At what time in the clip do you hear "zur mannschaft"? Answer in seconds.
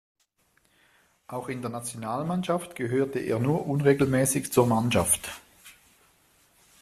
4.51-5.29